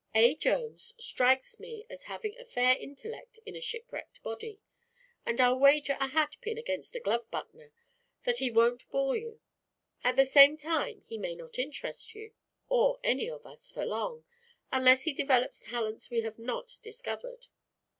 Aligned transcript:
"A. 0.15 0.33
Jones 0.33 0.95
strikes 0.97 1.59
me 1.59 1.85
as 1.87 2.05
having 2.05 2.35
a 2.39 2.43
fair 2.43 2.75
intellect 2.75 3.37
in 3.45 3.55
a 3.55 3.61
shipwrecked 3.61 4.23
body, 4.23 4.59
and 5.27 5.39
I'll 5.39 5.59
wager 5.59 5.95
a 5.99 6.07
hatpin 6.07 6.57
against 6.57 6.95
a 6.95 6.99
glove 6.99 7.29
buttoner 7.29 7.71
that 8.23 8.39
he 8.39 8.49
won't 8.49 8.89
bore 8.89 9.15
you. 9.15 9.41
At 10.03 10.15
the 10.15 10.25
same 10.25 10.57
time 10.57 11.03
he 11.05 11.19
may 11.19 11.35
not 11.35 11.59
interest 11.59 12.15
you 12.15 12.33
or 12.67 12.99
any 13.03 13.29
of 13.29 13.45
us 13.45 13.69
for 13.69 13.85
long, 13.85 14.25
unless 14.71 15.03
he 15.03 15.13
develops 15.13 15.69
talents 15.69 16.09
we 16.09 16.21
have 16.21 16.39
not 16.39 16.79
discovered. 16.81 17.49